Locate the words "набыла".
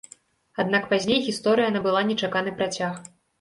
1.77-2.01